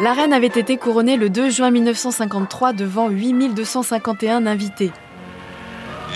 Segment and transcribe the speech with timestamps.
[0.00, 4.92] La reine avait été couronnée le 2 juin 1953 devant 8251 invités.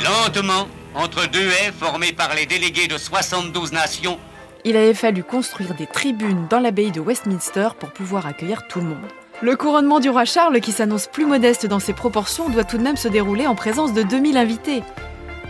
[0.05, 4.21] Lentement, entre deux haies formées par les délégués de 72 nations,
[4.65, 8.87] il avait fallu construire des tribunes dans l'abbaye de Westminster pour pouvoir accueillir tout le
[8.87, 9.05] monde.
[9.41, 12.85] Le couronnement du roi Charles, qui s'annonce plus modeste dans ses proportions, doit tout de
[12.85, 14.85] même se dérouler en présence de 2000 invités.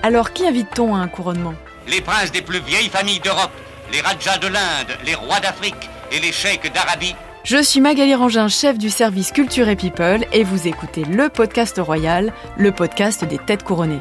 [0.02, 1.54] Alors qui invite-t-on à un couronnement?
[1.86, 3.52] Les princes des plus vieilles familles d'Europe,
[3.92, 7.14] les Rajas de l'Inde, les rois d'Afrique et les cheikhs d'Arabie.
[7.44, 11.76] Je suis Magali Rangin, chef du service Culture et People, et vous écoutez le podcast
[11.78, 13.98] royal, le podcast des têtes couronnées.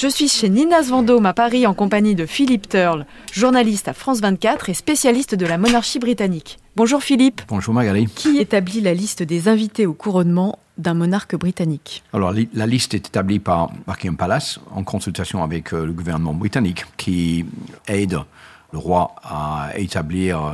[0.00, 4.20] Je suis chez Ninas Vendôme à Paris en compagnie de Philippe Turle, journaliste à France
[4.20, 6.58] 24 et spécialiste de la monarchie britannique.
[6.76, 7.40] Bonjour Philippe.
[7.48, 8.06] Bonjour Magali.
[8.06, 12.04] Qui établit la liste des invités au couronnement d'un monarque britannique?
[12.12, 16.84] Alors la liste est établie par Buckingham Palace en consultation avec euh, le gouvernement britannique
[16.96, 17.44] qui
[17.88, 18.20] aide
[18.72, 20.52] le roi à établir euh,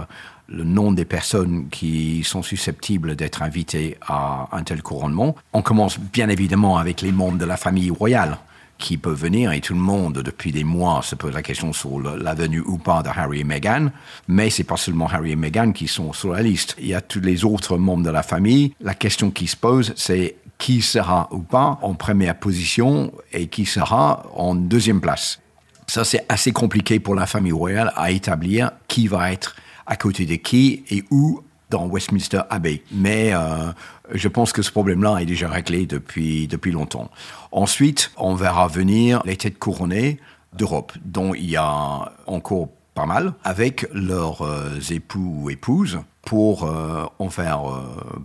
[0.48, 5.34] le nom des personnes qui sont susceptibles d'être invitées à un tel couronnement.
[5.52, 8.38] On commence bien évidemment avec les membres de la famille royale
[8.78, 12.00] qui peuvent venir et tout le monde depuis des mois se pose la question sur
[12.00, 13.90] la venue ou pas de Harry et Meghan.
[14.28, 16.76] Mais c'est pas seulement Harry et Meghan qui sont sur la liste.
[16.78, 18.74] Il y a tous les autres membres de la famille.
[18.80, 23.66] La question qui se pose, c'est qui sera ou pas en première position et qui
[23.66, 25.40] sera en deuxième place.
[25.86, 30.24] Ça, c'est assez compliqué pour la famille royale à établir qui va être à côté
[30.24, 31.42] de qui et où
[31.74, 32.84] dans Westminster Abbey.
[32.92, 33.72] Mais euh,
[34.12, 37.10] je pense que ce problème-là est déjà réglé depuis, depuis longtemps.
[37.50, 40.20] Ensuite, on verra venir les têtes couronnées
[40.52, 46.62] d'Europe, dont il y a encore pas mal, avec leurs euh, époux ou épouses pour
[46.62, 47.62] euh, en faire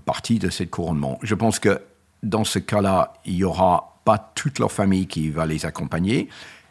[0.06, 1.18] partie de ce couronnement.
[1.24, 1.82] Je pense que
[2.22, 6.30] dans ce cas-là, il n'y aura pas toute leur famille qui va les accompagner,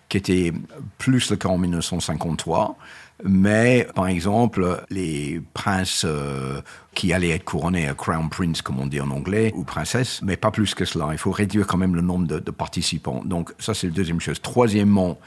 [0.09, 0.53] qui était
[0.99, 2.77] plus le cas en 1953.
[3.25, 6.61] Mais, par exemple, les princes euh,
[6.95, 10.53] qui allaient être couronnés, crown prince, comme on dit en anglais, ou princesse, mais pas
[10.53, 11.09] plus que cela.
[11.11, 13.23] Il faut réduire quand même le nombre de, participants.
[13.25, 14.41] Donc, ça, c'est la deuxième chose.
[14.41, 15.19] Troisièmement,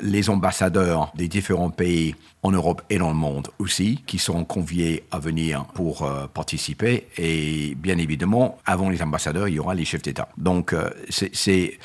[0.00, 5.04] les ambassadeurs des différents pays en Europe et dans le monde aussi, qui sont conviés
[5.10, 7.08] à venir pour euh, participer.
[7.18, 10.28] Et bien évidemment, avant les ambassadeurs, il y aura les chefs d'État.
[10.38, 11.78] Donc, euh, c'est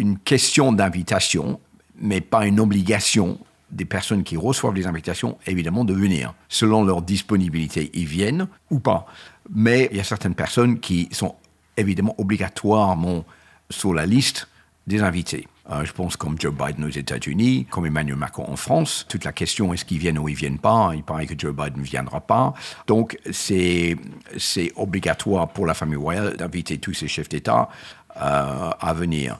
[0.00, 1.60] une question d'invitation,
[2.00, 3.38] mais pas une obligation
[3.70, 6.34] des personnes qui reçoivent les invitations, évidemment, de venir.
[6.48, 9.06] Selon leur disponibilité, ils viennent ou pas.
[9.54, 11.36] Mais il y a certaines personnes qui sont
[11.76, 13.24] évidemment obligatoirement
[13.68, 14.48] sur la liste
[14.86, 15.46] des invités.
[15.70, 19.06] Euh, je pense comme Joe Biden aux États-Unis, comme Emmanuel Macron en France.
[19.08, 20.90] Toute la question est-ce qu'ils viennent ou ils viennent pas?
[20.94, 22.54] Il paraît que Joe Biden ne viendra pas.
[22.88, 23.96] Donc c'est
[24.36, 27.68] c'est obligatoire pour la famille royale d'inviter tous ces chefs d'État
[28.16, 29.38] euh, à venir.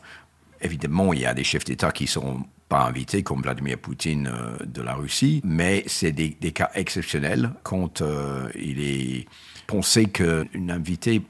[0.63, 4.65] Évidemment, il y a des chefs d'État qui sont pas invité comme Vladimir Poutine euh,
[4.65, 9.27] de la Russie, mais c'est des, cas exceptionnels quand euh, il est
[9.67, 11.23] pensé qu'une invitée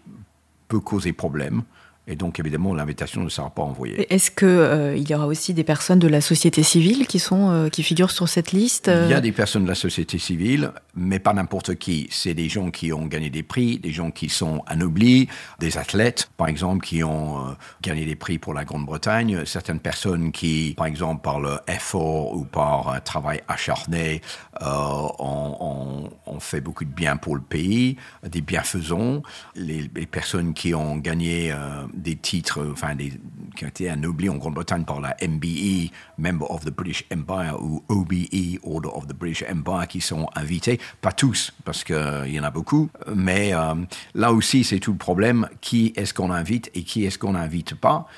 [0.69, 1.63] peut causer problème
[2.10, 4.12] et donc, évidemment, l'invitation ne sera pas envoyée.
[4.12, 7.50] Est-ce qu'il euh, il y aura aussi des personnes de la société civile qui, sont,
[7.50, 10.72] euh, qui figurent sur cette liste Il y a des personnes de la société civile,
[10.97, 12.09] mais pas n'importe qui.
[12.10, 15.28] C'est des gens qui ont gagné des prix, des gens qui sont anoblis,
[15.60, 20.32] des athlètes, par exemple, qui ont euh, gagné des prix pour la Grande-Bretagne, certaines personnes
[20.32, 24.20] qui, par exemple, par leur effort ou par un travail acharné,
[24.60, 26.09] ont,
[26.41, 29.22] fait beaucoup de bien pour le pays, des bienfaisants,
[29.54, 31.53] les, les personnes qui ont gagné
[32.00, 33.12] des titres, enfin, des,
[33.56, 37.83] qui ont été anoblis en Grande-Bretagne par la MBE, Member of the British Empire, ou
[37.88, 40.81] OBE, Order of the British Empire, qui sont invités.
[41.00, 43.75] Pas tous, parce qu'il euh, y en a beaucoup, mais euh,
[44.15, 45.49] là aussi, c'est tout le problème.
[45.61, 48.09] Qui est-ce qu'on invite et qui est-ce qu'on n'invite pas?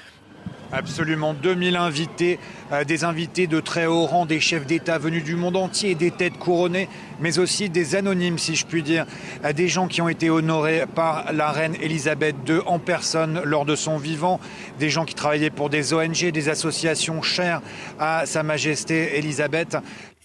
[0.72, 2.38] Absolument 2000 invités,
[2.72, 6.10] euh, des invités de très haut rang, des chefs d'État venus du monde entier, des
[6.10, 6.88] têtes couronnées,
[7.20, 9.04] mais aussi des anonymes, si je puis dire,
[9.44, 13.66] euh, des gens qui ont été honorés par la reine Elisabeth II en personne lors
[13.66, 14.40] de son vivant,
[14.78, 17.60] des gens qui travaillaient pour des ONG, des associations chères
[17.98, 19.76] à Sa Majesté Elisabeth.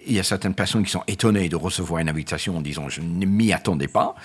[0.06, 3.02] Il y a certaines personnes qui sont étonnées de recevoir une invitation en disant je
[3.02, 4.16] ne m'y attendais pas.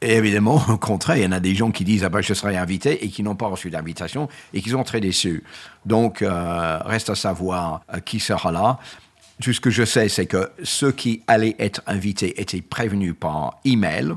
[0.00, 2.34] Et évidemment, au contraire, il y en a des gens qui disent ah ben, je
[2.34, 5.42] serai invité et qui n'ont pas reçu d'invitation et qui sont très déçus.
[5.86, 8.78] Donc, euh, reste à savoir euh, qui sera là.
[9.42, 13.60] Tout ce que je sais, c'est que ceux qui allaient être invités étaient prévenus par
[13.64, 14.14] email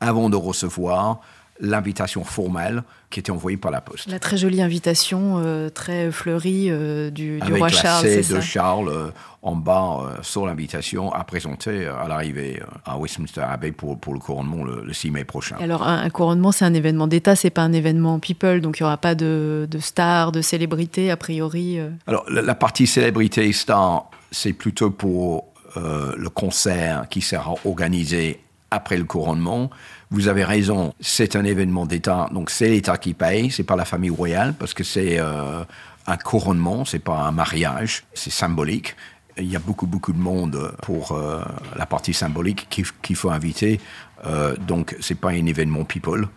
[0.00, 1.20] avant de recevoir
[1.60, 4.08] l'invitation formelle qui était envoyée par la poste.
[4.10, 8.34] La très jolie invitation, euh, très fleurie euh, du, du Avec roi Charles, C c'est
[8.34, 9.10] de ça Charles euh,
[9.42, 14.64] en bas sur l'invitation à présenter à l'arrivée à Westminster Abbey pour, pour le couronnement
[14.64, 15.56] le, le 6 mai prochain.
[15.60, 18.80] Et Alors, un, un couronnement, c'est un événement d'État, c'est pas un événement people, donc
[18.80, 21.78] il n'y aura pas de, de stars, de célébrités, a priori.
[22.06, 28.43] Alors, la, la partie célébrité star, c'est plutôt pour euh, le concert qui sera organisé
[28.74, 29.70] après le couronnement.
[30.10, 33.84] Vous avez raison, c'est un événement d'État, donc c'est l'État qui paye, c'est pas la
[33.84, 35.64] famille royale, parce que c'est euh,
[36.06, 38.96] un couronnement, c'est pas un mariage, c'est symbolique.
[39.36, 41.42] Il y a beaucoup, beaucoup de monde pour euh,
[41.76, 43.80] la partie symbolique qu'il qu'il faut inviter,
[44.26, 46.28] euh, donc c'est pas un événement people.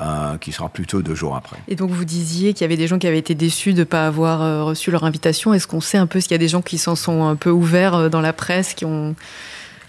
[0.00, 1.56] euh, qui sera plutôt deux jours après.
[1.68, 3.84] Et donc, vous disiez qu'il y avait des gens qui avaient été déçus de ne
[3.84, 5.54] pas avoir reçu leur invitation.
[5.54, 7.50] Est-ce qu'on sait un peu s'il y a des gens qui s'en sont un peu
[7.50, 9.14] ouverts dans la presse, qui ont,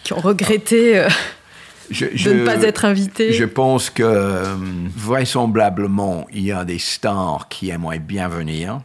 [0.03, 1.05] qui ont regretté
[1.89, 4.55] Je- de ne pas être invités Je pense que euh,
[4.95, 8.81] vraisemblablement, il y a des stars qui aimeraient bien venir,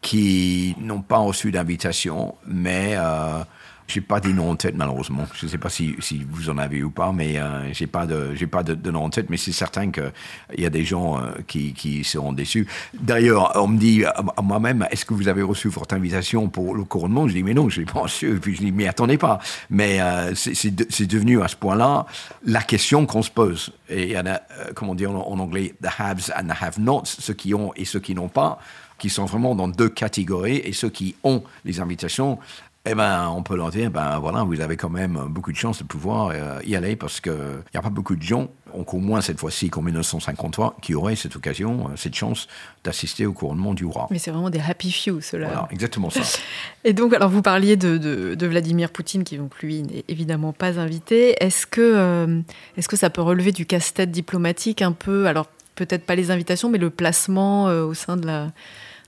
[0.00, 3.42] qui n'ont pas reçu d'invitation, mais euh,
[3.86, 5.26] j'ai pas des noms en tête malheureusement.
[5.34, 8.06] Je ne sais pas si, si vous en avez ou pas, mais euh, j'ai pas
[8.06, 9.30] de de, de nom en tête.
[9.30, 10.12] Mais c'est certain que
[10.56, 12.66] il y a des gens euh, qui, qui seront déçus.
[12.94, 16.74] D'ailleurs, on me dit à à moi-même, est-ce que vous avez reçu votre invitation pour
[16.74, 17.28] le couronnement?
[17.28, 18.38] Je dis mais non, je l'ai pas reçu.
[18.40, 19.40] Puis je dis mais attendez pas.
[19.70, 22.06] Mais euh, c'est devenu à ce point-là
[22.44, 23.72] la question qu'on se pose.
[23.88, 26.62] Et il y en a, euh, comment dire en, en anglais, the haves and the
[26.62, 28.58] have-nots, ceux qui ont et ceux qui n'ont pas,
[28.98, 30.62] qui sont vraiment dans deux catégories.
[30.64, 32.38] Et ceux qui ont les invitations,
[32.84, 35.78] eh ben, on peut leur dire, ben voilà, vous avez quand même beaucoup de chance
[35.78, 38.92] de pouvoir euh, y aller parce que il n'y a pas beaucoup de gens, donc
[38.92, 42.48] au moins cette fois-ci qu'en 1953, qui auraient cette occasion, euh, cette chance
[42.82, 44.08] d'assister au couronnement du roi.
[44.10, 45.20] Mais c'est vraiment des happy few.
[45.30, 46.22] Voilà, exactement ça.
[46.84, 50.52] Et donc, alors vous parliez de, de- de Vladimir Poutine, qui donc lui n'est évidemment
[50.52, 51.36] pas invité.
[51.42, 52.40] Est-ce que, euh,
[52.76, 55.26] est-ce que ça peut relever du casse-tête diplomatique un peu?
[55.28, 55.46] Alors
[55.76, 58.48] peut-être pas les invitations, mais le placement euh, au sein de la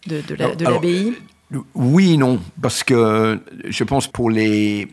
[0.06, 0.54] de, de la-
[1.74, 4.88] Oui et non, parce que je pense pour les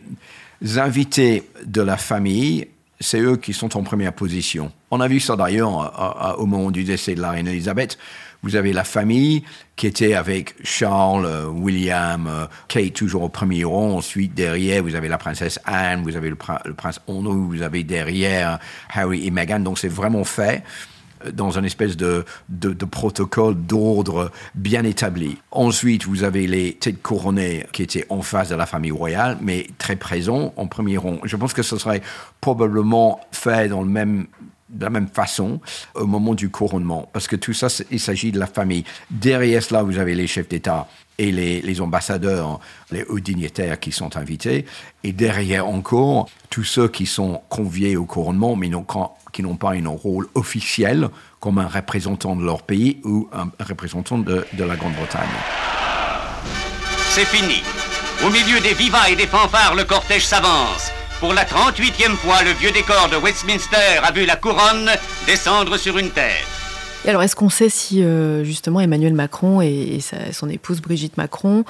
[0.76, 2.68] invités de la famille,
[3.00, 4.70] c'est eux qui sont en première position.
[4.90, 7.98] On a vu ça d'ailleurs à- à- au moment du décès de la reine Elisabeth.
[8.44, 9.44] Vous avez la famille
[9.76, 13.92] qui était avec Charles, euh, William, euh, Kate toujours au premier rang.
[13.96, 17.62] Ensuite, derrière, vous avez la princesse Anne, vous avez le, prin- le prince Andrew, vous
[17.62, 18.58] avez derrière
[18.92, 19.60] Harry et Meghan.
[19.60, 20.62] Donc c'est vraiment fait
[21.32, 25.38] dans une espèce de, de, protocole d'ordre bien établi.
[25.50, 29.66] Ensuite, vous avez les têtes couronnées qui étaient en face de la famille royale, mais
[29.78, 31.18] très présents en premier rang.
[31.24, 32.02] Je pense que ce serait
[32.40, 34.26] probablement fait dans le même
[34.72, 35.60] de la même façon
[35.94, 38.84] au moment du couronnement, parce que tout ça, il s'agit de la famille.
[39.10, 40.88] Derrière cela, vous avez les chefs d'État
[41.18, 42.58] et les, les ambassadeurs,
[42.90, 44.64] les hauts dignitaires qui sont invités,
[45.04, 48.70] et derrière encore, tous ceux qui sont conviés au couronnement, mais
[49.32, 51.08] qui n'ont pas un rôle officiel
[51.38, 55.28] comme un représentant de leur pays ou un représentant de, de la Grande-Bretagne.
[57.10, 57.62] C'est fini.
[58.24, 60.92] Au milieu des vivas et des fanfares, le cortège s'avance.
[61.22, 64.90] Pour la 38e fois, le vieux décor de Westminster a vu la couronne
[65.24, 66.44] descendre sur une tête.
[67.04, 70.80] Et alors, est-ce qu'on sait si euh, justement Emmanuel Macron et, et sa- son épouse
[70.80, 71.64] Brigitte Macron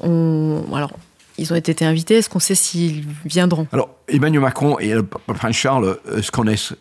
[0.00, 0.90] ont, alors,
[1.36, 3.66] ils ont été invités Est-ce qu'on sait s'ils viendront?
[3.72, 6.72] Alors, Emmanuel Macron et le prince Charles euh, se connaissent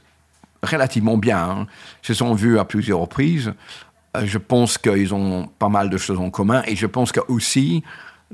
[0.64, 1.38] relativement bien.
[1.40, 1.68] hein.
[2.04, 3.54] Ils se sont vus à plusieurs reprises.
[4.16, 6.64] Euh, je pense qu'ils ont pas mal de choses en commun.
[6.68, 7.84] Et je pense que aussi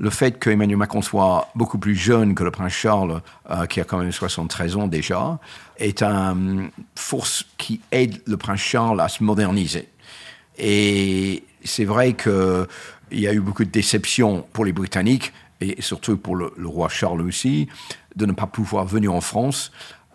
[0.00, 3.20] le fait qu'Emmanuel Macron soit beaucoup plus jeune que le prince Charles,
[3.50, 5.38] euh, qui a quand même 73 ans déjà,
[5.76, 9.88] est une force qui aide le prince Charles à se moderniser.
[10.56, 12.66] Et c'est vrai qu'il
[13.12, 17.20] y a eu beaucoup de déceptions pour les Britanniques, et surtout pour le roi Charles
[17.20, 17.68] aussi,
[18.16, 19.70] de ne pas pouvoir venir en France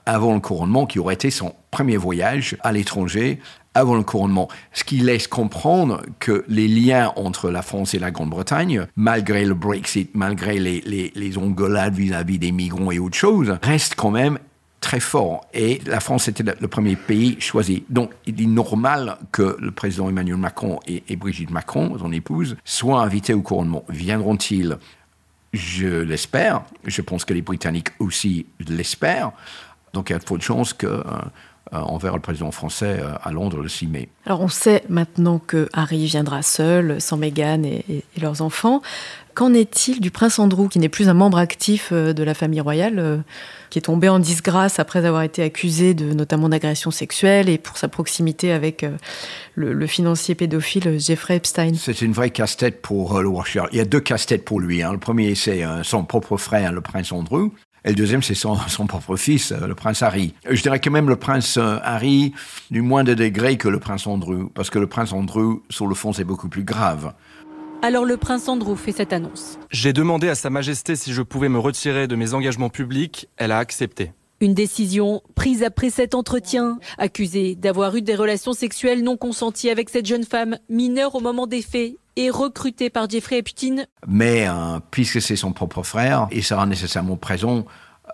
[0.06, 3.40] avant le couronnement, qui aurait été son premier voyage à l'étranger
[3.76, 4.48] avant le couronnement.
[4.74, 9.54] Ce qui laisse comprendre que les liens entre la France et la Grande-Bretagne, malgré le
[9.54, 10.82] Brexit, malgré les,
[11.14, 14.40] les, ongolades vis-à-vis des migrants et autres choses, restent quand même
[14.80, 15.46] très forts.
[15.54, 17.84] Et la France était le, premier pays choisi.
[17.90, 23.02] Donc, il est normal que le président Emmanuel Macron et Brigitte Macron, son épouse, soient
[23.02, 23.84] invités au couronnement.
[23.90, 24.78] Viendront-ils?
[25.52, 26.64] Je l'espère.
[26.86, 29.32] Je pense que les Britanniques aussi l'espèrent.
[29.96, 30.86] Donc, il y a de fortes chances que...
[30.86, 31.02] euh,
[31.74, 34.10] euh, on verra le président français euh, à Londres le 6 mai.
[34.28, 38.84] Alors, on sait maintenant que Harry viendra seul, sans Meghan et, leurs enfants.
[39.34, 43.24] Qu'en est-il du prince Andrew, qui n'est plus un membre actif de la famille royale,
[43.72, 47.78] qui est tombé en disgrâce après avoir été accusé de notamment d'agression sexuelle et pour
[47.80, 48.86] sa proximité avec
[49.56, 51.74] le, le financier pédophile Jeffrey Epstein?
[51.74, 53.70] C'est une vraie casse-tête pour le Charles.
[53.72, 54.84] Il y a deux casse-têtes pour lui.
[54.84, 54.94] hein.
[54.94, 57.50] Le premier, c'est son propre frère, le prince Andrew.
[57.86, 60.34] Et le deuxième, c'est son, son, propre fils, euh, le prince Harry.
[60.50, 62.34] Je dirais que même le prince euh, Harry,
[62.72, 65.94] du moins de degré que le prince Andrew, parce que le prince Andrew, sur le
[65.94, 67.14] fond, c'est beaucoup plus grave.
[67.84, 69.60] Alors le prince Andrew fait cette annonce.
[69.70, 73.28] J'ai demandé à Sa Majesté si je pouvais me retirer de mes engagements publics.
[73.38, 74.14] Elle a accepté.
[74.42, 76.80] Une décision prise après cet entretien.
[76.98, 81.46] Accusé d'avoir eu des relations sexuelles non consenties avec cette jeune femme mineure au moment
[81.46, 83.86] des faits et recruté par Jeffrey Epstein.
[84.08, 87.64] Mais euh, puisque c'est son propre frère, il sera nécessairement présent euh,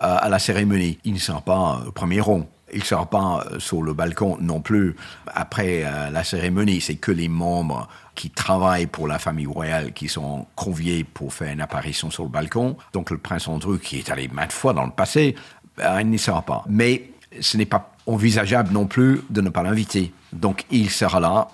[0.00, 0.98] à la cérémonie.
[1.04, 2.46] Il ne sera pas au premier rond.
[2.72, 6.80] Il ne sera pas euh, sur le balcon non plus après la cérémonie.
[6.80, 11.52] C'est que les membres qui travaillent pour la famille royale qui sont conviés pour faire
[11.52, 12.76] une apparition sur le balcon.
[12.92, 15.34] Donc le prince Andrew, qui est allé maintes fois dans le passé,
[15.78, 16.64] il n'y sera pas.
[16.68, 20.12] Mais ce n'est pas envisageable non plus de ne pas l'inviter.
[20.32, 21.48] Donc il sera là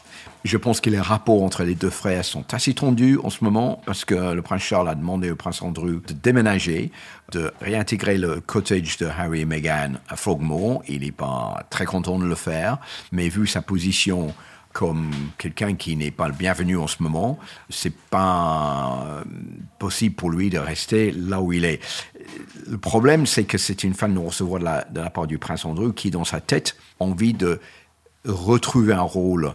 [0.44, 3.82] je pense que les rapports entre les deux frères sont assez tendus en ce moment
[3.84, 6.92] parce que le prince Charles a demandé au prince Andrew de déménager,
[7.32, 10.82] de réintégrer le cottage de Harry et Meghan à Frogmore.
[10.88, 12.78] Il n'est pas très content de le faire,
[13.12, 14.32] mais vu sa position
[14.72, 19.24] comme quelqu'un qui n'est pas le bienvenu en ce moment, c'est pas euh,
[19.78, 21.80] possible pour lui de rester là où il est.
[22.66, 25.92] Le problème, c'est que c'est une fan de recevoir de la, part du prince Andrew
[25.92, 27.60] qui, dans sa tête, a envie de
[28.24, 29.54] retrouver un rôle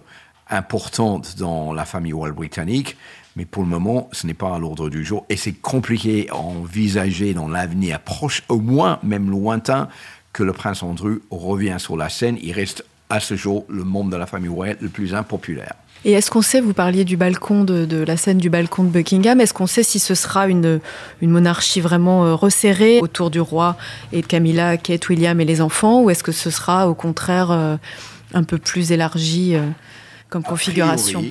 [0.49, 2.97] importante dans la famille royale britannique,
[3.35, 5.25] mais pour le moment, ce n'est pas à l'ordre du jour.
[5.29, 9.87] Et c'est compliqué à envisager dans l'avenir proche, au moins même lointain,
[10.33, 12.37] que le prince Andrew revient sur la scène.
[12.41, 15.75] Il reste à ce jour le membre de la famille royale le plus impopulaire.
[16.05, 19.39] Et est-ce qu'on sait, vous parliez du balcon, de, la scène du balcon de Buckingham,
[19.39, 20.81] est-ce qu'on sait si ce sera une,
[21.21, 23.77] une monarchie vraiment euh, resserrée autour du roi
[24.11, 27.51] et de Camilla, Kate, William et les enfants, ou est-ce que ce sera au contraire
[27.51, 27.77] euh,
[28.33, 29.69] un peu plus élargi euh
[30.29, 31.23] comme configuration?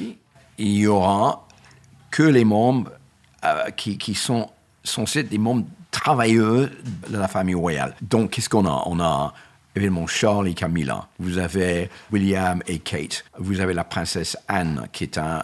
[0.58, 1.48] Il y aura
[2.12, 2.92] que les membres
[3.44, 4.48] euh, qui, qui, sont
[4.84, 6.70] censés être des membres travailleux
[7.10, 7.96] de la famille royale.
[8.00, 8.84] Donc, qu'est-ce qu'on a?
[8.86, 9.34] On a
[9.74, 11.08] évidemment Charles et Camilla.
[11.18, 13.24] Vous avez William et Kate.
[13.38, 15.42] Vous avez la princesse Anne, qui est un,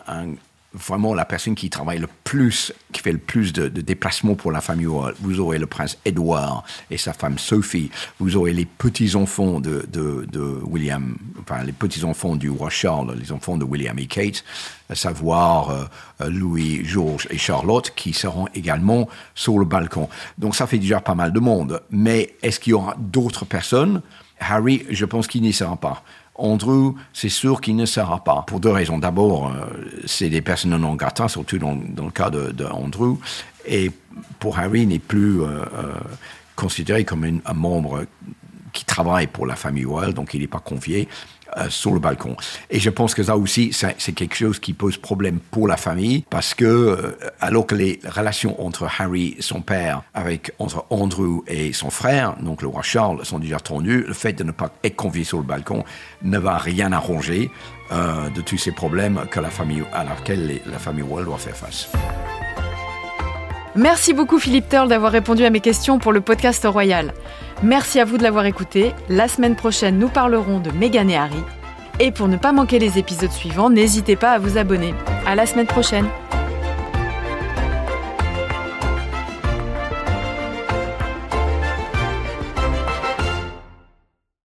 [0.75, 4.61] vraiment la personne qui travaille le plus, qui fait le plus de, déplacements pour la
[4.61, 5.15] famille royale.
[5.21, 7.91] Vous aurez le prince Edward et sa femme Sophie.
[8.19, 11.17] Vous aurez les petits-enfants de, de, William,
[11.49, 14.45] enfin les petits-enfants du roi Charles, les enfants de William et Kate,
[14.91, 20.09] à savoir euh, Louis, George et Charlotte, qui seront également sur le balcon.
[20.37, 21.83] Donc ça fait déjà pas mal de monde.
[21.91, 24.03] Mais est-ce qu'il y aura d'autres personnes?
[24.41, 26.03] Harry, je pense qu'il n'y sera pas.
[26.39, 28.45] Andrew, c'est sûr qu'il ne sera pas.
[28.47, 28.99] Pour deux raisons.
[28.99, 29.67] D'abord, euh,
[30.07, 32.55] c'est des personnes non grata, surtout dans, le cas de.
[33.67, 33.91] Et
[34.39, 35.95] pour Harry, il n'est plus euh, euh,
[36.55, 38.05] considéré comme un membre
[38.73, 41.09] qui travaille pour la famille royale, donc il n'est pas convié.
[41.57, 42.37] Euh, sur le balcon.
[42.69, 46.25] Et je pense que ça aussi, c'est quelque chose qui pose problème pour la famille,
[46.29, 51.73] parce que euh, alors que les relations entre Harry, son père, avec entre Andrew et
[51.73, 54.97] son frère, donc le roi Charles, sont déjà tendues, le fait de ne pas être
[54.97, 55.85] convié sur le balcon
[56.23, 57.51] ne va rien arranger
[57.93, 61.57] euh, de tous ces problèmes que la famille, à laquelle la famille royale doit faire
[61.57, 61.89] face.
[63.79, 67.15] Merci beaucoup Philippe Turle d'avoir répondu à mes questions pour le podcast royal.
[67.63, 68.93] Merci à vous de l'avoir écouté.
[69.09, 71.45] La semaine prochaine, nous parlerons de Meghan et Harry.
[72.01, 74.95] Et pour ne pas manquer les épisodes suivants, n'hésitez pas à vous abonner.
[75.27, 76.09] À la semaine prochaine.